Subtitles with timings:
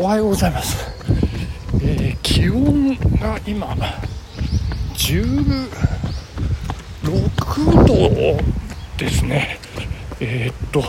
[0.00, 0.76] おはようございます、
[1.82, 3.74] えー、気温が今
[4.94, 5.68] 16
[7.84, 8.40] 度
[8.96, 9.58] ですね。
[10.20, 10.82] えー、っと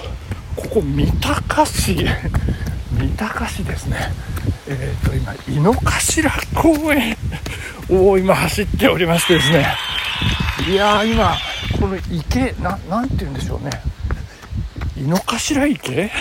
[0.56, 2.06] ここ三鷹市
[2.92, 3.98] 三鷹市ですね。
[4.68, 7.18] えー、っと今井の頭公園
[7.90, 9.66] を今走っておりましてですね。
[10.70, 11.36] いやー今
[11.82, 13.72] この池ななんて言うんでしょうね。
[14.96, 16.12] 井の頭池？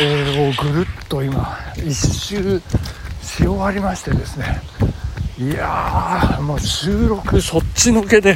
[0.00, 2.60] えー、をぐるっと今一周
[3.22, 4.60] し終わりましてですね。
[5.38, 7.40] いやもう収録。
[7.40, 8.32] そっちのけで。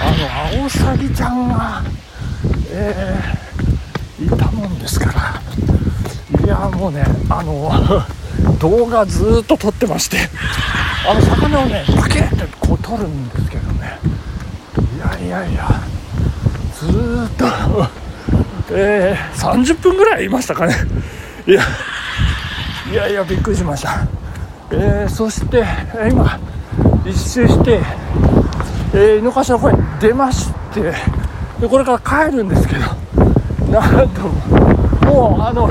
[0.00, 0.04] あ
[0.58, 1.82] のアオサギちゃんが、
[2.70, 6.44] えー、いたもんですから。
[6.44, 7.70] いやもうねあの
[8.58, 10.18] 動画ずっと撮ってまして。
[11.08, 13.98] あの魚をねパキッてこう撮るんですけどね。
[14.96, 15.68] いやいやいや
[16.78, 16.90] ずっ
[17.36, 17.44] と
[18.74, 20.74] えー、30分ぐらいいましたかね。
[21.46, 21.62] いや
[22.92, 24.06] いやいやびっくりしました、
[24.70, 25.64] えー、そして
[26.08, 26.38] 今
[27.04, 27.80] 一周して、
[28.94, 30.92] えー、井の頭公園出まして
[31.60, 32.80] でこれから帰るんですけど
[33.72, 34.20] なんと
[35.06, 35.68] もうあの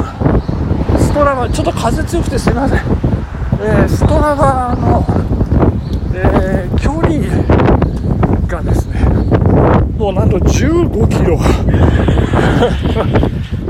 [0.99, 5.05] ストラバちょっと風強くてすいません、えー、ストラバの、
[6.15, 7.60] えー、距離
[10.01, 11.37] もうなんと15キロ。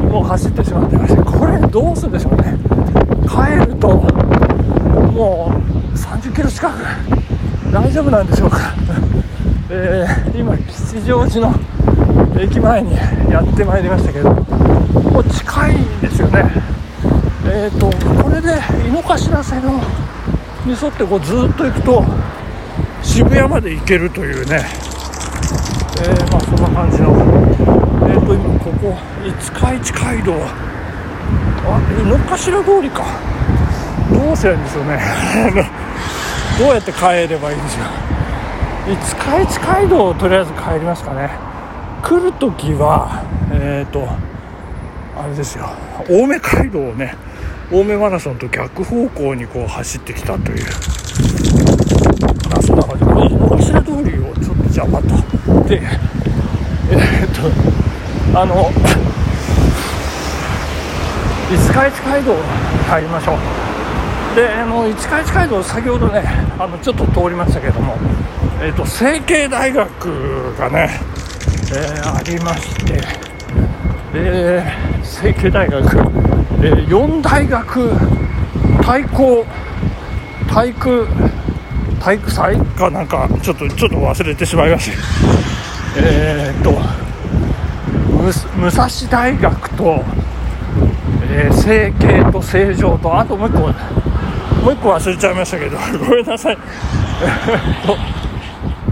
[0.10, 2.58] もう走ってしまってましてこれどうするんでしょうね。
[3.28, 4.08] 帰るとも
[5.94, 6.74] う30キロ近く。
[7.74, 8.60] 大丈夫なんでしょうか。
[9.72, 11.54] えー、今吉祥寺の
[12.40, 12.96] 駅前に
[13.30, 14.46] やってまいりましたけども
[15.20, 16.46] う近いんですよね。
[17.46, 17.92] えっ、ー、と
[18.24, 18.58] これで
[18.88, 19.62] 井の頭線
[20.66, 22.06] に沿ってこうずっと行くと
[23.04, 24.91] 渋谷まで行けるというね。
[26.00, 27.12] えー、まあそんな感じの。
[28.08, 30.34] えっ、ー、と今ここ五日市街道。
[31.64, 33.04] あ井の頭通りか。
[34.12, 35.00] どうすればいいんですよね。
[36.60, 37.86] どうやって帰ればいいんですよ
[38.88, 41.30] 五日市街道をとりあえず帰りますかね。
[42.04, 43.22] 来る時は
[43.52, 44.08] えっ、ー、と
[45.18, 45.70] あれですよ。
[46.10, 47.16] 青梅街道をね
[47.72, 50.66] 青梅マラソンと逆方向にこう走ってきたという。
[52.50, 53.06] まあそんな感じ。
[53.06, 54.34] で井の頭通りを
[54.82, 55.82] ちょっと邪魔とで
[56.90, 57.30] えー、っ
[58.34, 58.56] とあの
[61.50, 62.34] 五日市街道
[62.88, 63.38] 入りましょう。
[64.36, 66.24] であの五日市街道先ほどね
[66.58, 67.96] あのちょっと通りましたけども
[68.62, 70.90] えー、っと成蹊大学がね、
[71.72, 72.94] えー、ありまして
[74.14, 74.64] で
[75.04, 77.92] 成蹊大学、えー、4大学
[78.84, 79.46] 対抗
[80.50, 81.08] 体育
[82.02, 84.98] 体育祭かなんかちょっとちょっと忘れてしまいました。
[85.98, 86.72] えー、っと
[88.58, 90.04] 武蔵大学と、
[91.30, 96.58] えー、成蹊と成城とあともう一個もう一個忘れちゃいましたけど ごめんなさい。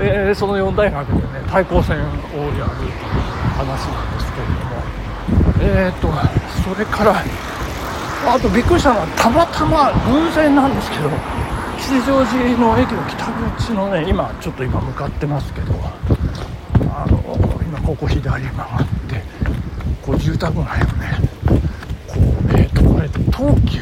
[0.01, 1.21] えー、その4大学でね
[1.51, 2.09] 対抗戦をやる
[3.57, 4.79] 話なんですけれども。
[5.61, 6.13] えー、っと
[6.63, 7.23] それから
[8.27, 11.09] あとびっくりしたのはたまたま偶然なんですけど
[11.79, 15.73] 吉祥寺の駅の北口のね今ちょっと今向かってますけど
[16.91, 17.17] あの
[17.61, 19.23] 今ここ左曲がって
[20.01, 21.19] こう住宅街をね
[22.07, 23.81] こうえっ、ー、とこれ東急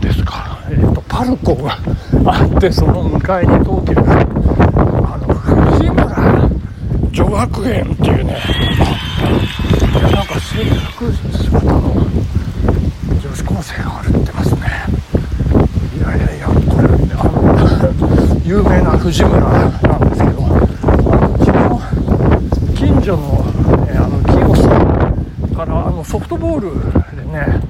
[0.00, 0.58] ですか。
[0.70, 1.78] え、ー、とパルコが
[2.24, 4.20] あってその向かいに東急が
[5.12, 6.50] あの藤村
[7.10, 8.38] 女学園っていうね
[9.90, 11.80] いやなんか制服姿の
[13.20, 14.60] 女子高生が歩ってますね。
[15.98, 16.61] いやいや。
[18.44, 20.46] 有名な藤村なんですけどう
[21.44, 21.80] ちの
[22.74, 23.44] 近所の,、
[23.88, 27.62] えあの清さんからあのソフトボールでね、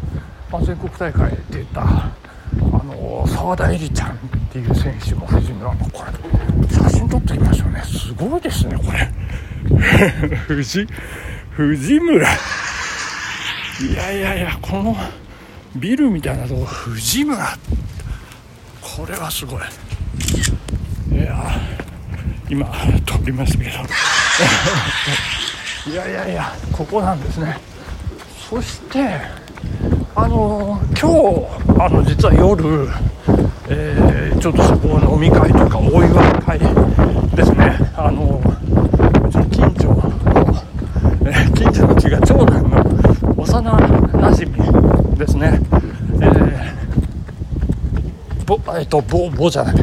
[0.50, 2.12] まあ、全国大会出たあ
[2.84, 4.14] の澤田絵里ちゃんっ
[4.50, 6.12] ていう選手も藤村のこれ
[6.74, 7.82] 写真撮っておきましょうね。
[7.84, 9.10] すごいですねこれ。
[10.46, 10.86] 藤
[11.52, 12.28] 藤村。
[12.28, 14.96] いやいやいやこの
[15.76, 17.58] ビルみたいなとこ藤村。
[18.80, 19.60] これはすごい。
[22.48, 22.66] 今
[23.06, 23.70] 通りましたけど。
[25.90, 27.56] いやいやいやここなんですね。
[28.50, 29.16] そして
[30.14, 32.88] あの今日あの実は夜、
[33.68, 36.10] えー、ちょっとそこ飲み会とかお祝い
[36.42, 36.58] 会
[37.34, 37.78] ですね。
[37.96, 38.40] あの
[39.26, 40.12] うちの近所の、
[41.24, 42.84] えー、近所の地が長男の
[43.38, 43.62] 幼
[44.20, 44.52] なじみ
[45.18, 45.58] ですね。
[46.20, 49.74] えー、ぼえっ、ー、とぼぼじゃない。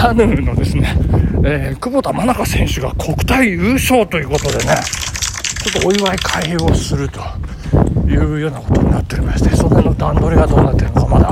[0.00, 0.96] カヌーのですね、
[1.44, 4.74] えー、久保田真中選手が国体優勝ということでね、
[5.62, 7.20] ちょっとお祝い会をすると
[8.08, 11.26] いうようなことになっておりましてその辺の段取りがどうなってるのかまだ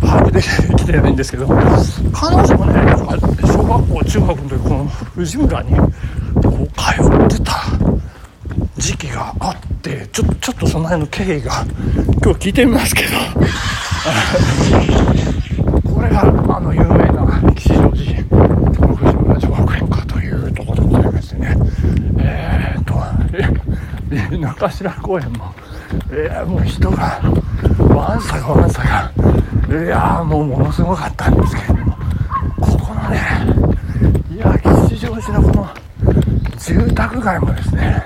[0.00, 7.64] 把握できてないんですけど彼女もねなんか小学校中学の時この藤村にこう通ってた
[8.76, 11.66] 時期があってちょちょっとその辺の経緯が
[12.22, 13.08] 今日聞いてみますけど
[15.92, 16.20] これが
[16.56, 18.22] あの有名な吉祥寺
[18.86, 21.56] の藤村女学園科というところでございましてね
[22.18, 22.94] えー、っと
[24.14, 25.54] 中頭公園も、
[26.10, 27.20] えー、もう人が
[27.94, 28.82] わんさがわんさ
[29.68, 31.96] がいやもうものすごかったんですけれども。
[32.60, 33.20] ここのね
[34.30, 34.58] いや
[34.88, 35.68] 吉祥寺のこの
[36.58, 38.04] 住宅街もですね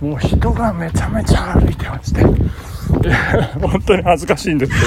[0.00, 2.22] もう人がめちゃめちゃ歩いてまして。
[3.60, 4.86] 本当に恥ずかしいんですけど。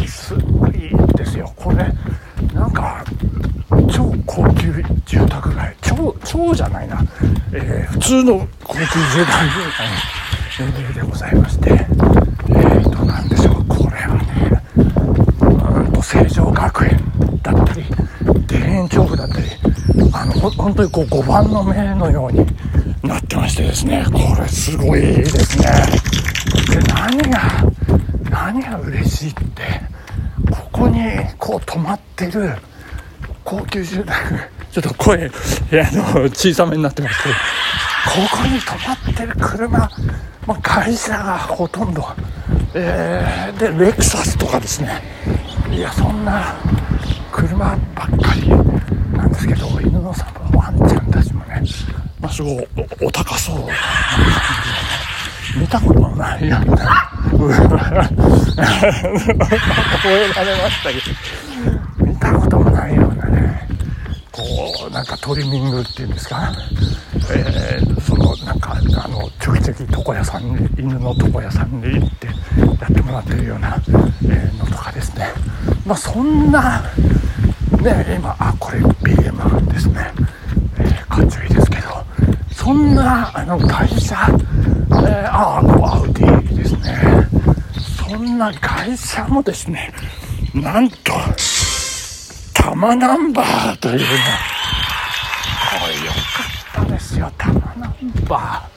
[0.00, 0.72] いやすごい
[1.16, 1.86] ですよこれ
[2.54, 3.04] なんか
[3.90, 4.72] 超高級
[5.04, 7.02] 住宅街超超じゃないな、
[7.52, 8.86] えー、普通の高級住
[9.26, 11.70] 宅街でございまして。
[11.70, 13.64] えーと何でしょう。
[13.64, 14.62] これはね
[15.86, 16.98] うんと成城学園
[17.42, 17.84] だったり
[18.46, 19.46] 田園調布だったり
[20.12, 22.46] あの本当にこう5番の目のように
[23.02, 24.04] なってましてですね。
[24.12, 25.66] これすごいですね。
[26.68, 27.40] で何が
[28.30, 29.62] 何が嬉しいって
[30.50, 31.00] ここに
[31.38, 32.52] こう止まってる
[33.44, 35.28] 高級住宅ちょっと声
[35.70, 37.34] 部屋の小さめになってますけど。
[38.04, 39.78] ここに止まってる車、
[40.46, 42.04] まあ、会社がほとんど、
[42.74, 45.02] えー、でレクサスとかですね。
[45.70, 46.54] いやそんな
[47.30, 48.48] 車ばっかり。
[49.16, 51.62] なんですけど犬のさんワンちゃんたちもね、
[52.18, 52.66] まあ、すごい
[53.02, 53.74] お高そうな感
[55.52, 57.12] じで、見たことないような。
[57.36, 57.52] 吠
[60.08, 63.68] えられましたけど見たこともないようなね
[64.32, 64.42] こ
[64.88, 66.52] うなんかトリミングっていうんですか、
[67.30, 72.32] えー、そのなんかあのちょきちょき床屋さんに犬の床屋さんに行ってや
[72.90, 73.76] ってもらってるような、
[74.24, 75.28] えー、のとかですね。
[75.84, 76.82] まあそんな
[77.82, 80.10] ね今あこれ BM ですね、
[80.78, 82.02] えー、かっちょいいですけど。
[82.54, 87.26] そんなあの会社、えー、ああのアウディですね。
[88.08, 89.92] そんな会社もですね
[90.54, 91.12] なんと
[92.82, 94.04] タマナンバーというね
[95.80, 96.10] これよ
[96.74, 97.94] かったですよタマナン
[98.28, 98.68] バ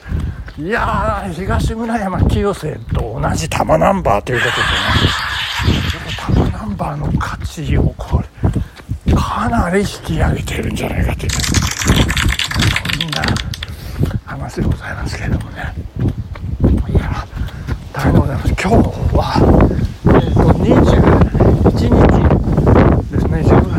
[0.56, 0.64] ー。
[0.64, 4.62] いやー東村山清瀬と同じタマナンバーということで
[5.72, 5.82] ね。
[6.16, 11.30] タマナンバーの価値をこれかなり引き上げてるんじゃないかという。
[11.32, 11.40] そ
[13.08, 13.24] んな
[14.24, 15.74] 話でございますけれどもね。
[16.90, 17.26] いや
[17.92, 18.52] 大変でございます。
[18.52, 18.76] 今日
[19.16, 19.34] は
[20.04, 22.46] えっ、ー、と21日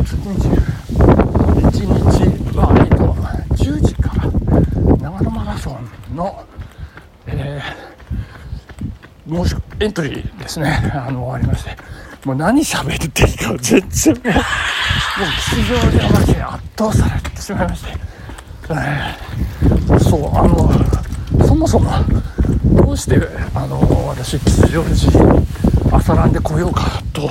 [0.07, 3.13] 月21日は、えっと、
[3.55, 4.31] 10時から
[4.97, 5.77] 長野マラソ
[6.11, 6.45] ンの、
[7.25, 9.55] えー、申し
[9.87, 10.91] エントリーですね。
[10.93, 11.77] あの終わりまして。
[12.25, 14.13] もう何喋っていいか全然。
[14.15, 14.43] もうもう
[15.49, 17.91] 吉祥寺の街に圧倒されてしまいまして、
[18.69, 21.89] えー、そうあのそもそも
[22.83, 23.17] どうして
[23.55, 23.79] あの
[24.09, 27.29] 私吉祥寺朝ランで来ようかと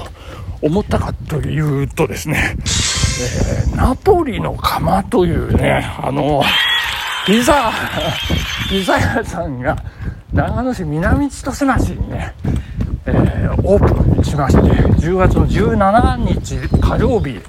[0.62, 6.42] 思ったかというとですね、えー、ナポリの窯というね、あの、
[7.26, 7.70] ピザ、
[8.70, 9.76] ピザ屋さんが
[10.36, 12.34] 長野市南千歳町にね、
[13.06, 17.40] えー、オープンしまして、10月の17日火曜日、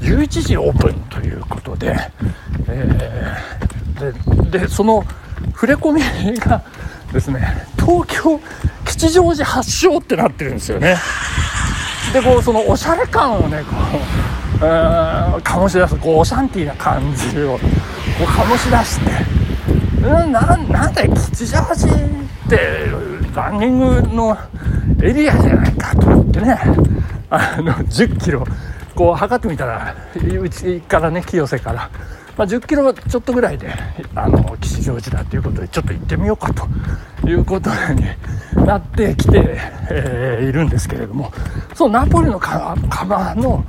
[0.00, 1.94] 11時オープンということで、
[2.66, 5.04] えー、で、で、その
[5.52, 6.64] 触れ込みが
[7.12, 8.40] ですね、東京
[8.86, 10.96] 吉祥寺発祥ってなってるんですよね。
[12.14, 13.76] でこうそのおしゃれ感をねこ
[14.56, 17.60] う、醸し出すこうオシャンティーな感じをこ
[18.22, 19.39] う醸し出して
[20.00, 22.86] ななんだよ吉祥寺って
[23.34, 24.36] ランニングの
[25.02, 26.58] エリアじゃないかと思ってね。
[27.30, 28.44] あの10キロ
[28.94, 31.90] こう測ってみたらうちからね清瀬から。
[32.36, 33.68] まあ、10キロちょっとぐらいで
[34.14, 37.68] あの吉祥寺だということでちょっと行ってみようかということ
[38.54, 39.58] になってきて、
[39.90, 41.30] えー、いるんですけれども。
[41.74, 43.64] そうナポリの窯の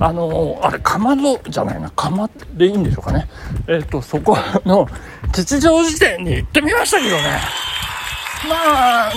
[0.00, 1.90] あのあれかまどじゃないな。
[1.90, 3.28] 窯でいいんでしょうかね。
[3.66, 4.88] えっ、ー、とそこの
[5.32, 7.40] 吉祥寺店に行ってみましたけどね。
[8.48, 9.12] まあ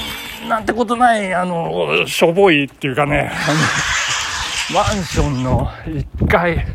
[0.48, 3.32] なんてことないあのしょぼいっていうかね。
[3.32, 6.66] あのマンションの1階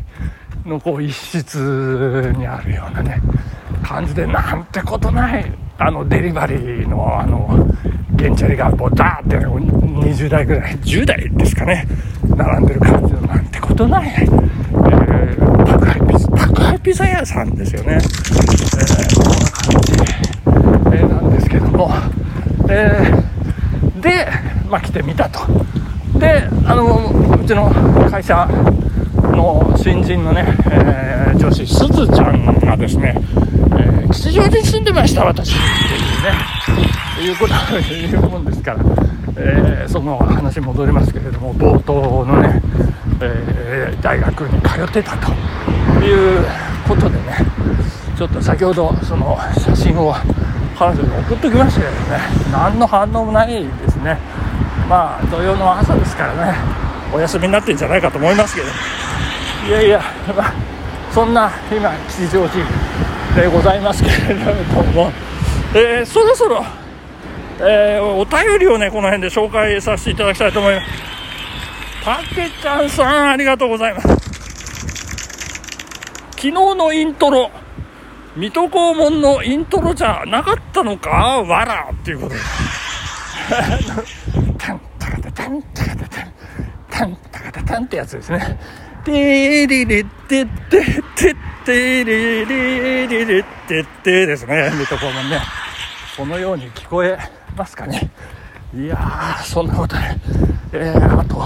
[0.65, 3.19] のこう一室にあるようなね
[3.83, 7.67] 感じでなんてことないあのデリバリーのあの
[8.17, 11.87] 原チャリがボターって20台ぐらい10台ですかね
[12.35, 21.37] 並んでる感じのなんてことない、えー、宅配ピザ宅配ピザ屋さんですよね、えー、こんな感じなんで
[22.69, 24.27] えー、で、
[24.69, 25.39] まあ、来てみたと。
[26.19, 27.69] であのうちの
[28.09, 28.47] 会社
[29.31, 33.15] の新人のね、えー、女子すずちゃんがですね、
[34.17, 35.51] 吉祥寺に住んでました私。
[35.51, 35.59] って
[35.95, 37.57] いうねいうことを
[38.11, 38.83] 言うもんですから、
[39.37, 42.61] えー、その話戻りますけれども冒頭のね、
[43.21, 45.31] えー、大学に通ってたと
[46.03, 46.45] いう
[46.87, 47.37] ことでね
[48.17, 50.13] ちょっと先ほどその写真を
[50.75, 52.19] 彼女に送っときましたけどね
[52.51, 54.17] 何の反応もないですね。
[54.89, 56.57] まあ土曜の朝ですからね
[57.13, 58.67] お休みになってんじゃないかと思いますけど。
[59.67, 60.01] いやいや、
[60.35, 60.53] まあ、
[61.11, 62.65] そんな今吉祥寺
[63.35, 64.53] でございますけれど
[64.93, 65.11] も、
[65.73, 66.63] えー、そろそろ、
[67.59, 70.87] えー、お便りをねこの辺で紹介させていただきたいと思います。
[72.03, 74.07] たけちゃんさんありがとうございます。
[76.31, 77.51] 昨日のイントロ
[78.35, 81.09] 水戸黄門のイントロじゃなかったのか？
[81.41, 82.39] わらっていうことで。
[84.57, 86.33] タンタカタタンタカタタン
[86.89, 88.59] タンタカタタンってやつですね。
[89.07, 95.39] テリリテテテテリリリリテテですね水戸黄門ね
[96.17, 97.17] このように聞こえ
[97.55, 98.11] ますかね
[98.75, 100.19] いやーそんなことね
[100.73, 101.37] えー、あと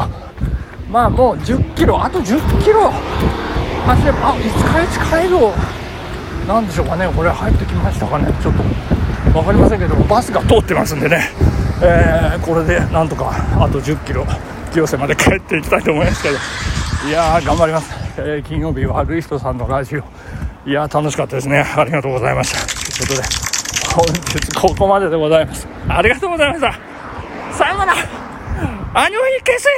[0.90, 5.54] まあもう10キロあと10キロ走ればあ五日市街道
[6.48, 8.64] なんでしょうかねこれ入ってきましたかねちょっと
[9.34, 11.30] 分かりませんけどバスが通ってますんでね、
[11.84, 13.30] えー、これでなんとか
[13.64, 14.26] あと1 0キロ
[14.74, 16.38] 清瀬まで帰っていきたいと思いますけど
[17.08, 20.04] いやー頑張ります、えー、金曜日悪い人さんのラジオ。
[20.70, 21.58] いやー楽しかったですね。
[21.60, 22.60] ありがとうございました。
[22.60, 23.28] ということで
[23.96, 25.68] 本日ここまででございます。
[25.88, 26.74] ありがとうございました。
[27.58, 27.94] さようなら。
[28.94, 29.76] アニョイ消せよ